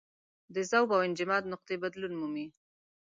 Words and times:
د 0.53 0.55
ذوب 0.69 0.89
او 0.95 1.01
انجماد 1.07 1.43
نقطې 1.53 1.75
بدلون 1.83 2.13
مومي. 2.19 2.47